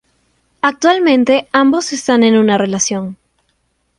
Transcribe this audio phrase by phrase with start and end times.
[0.63, 3.17] Actualmente ambos están en una relación.